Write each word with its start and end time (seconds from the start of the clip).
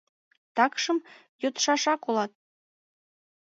—Такшым 0.55 0.97
йодшашак 1.41 2.01
улат. 2.09 2.31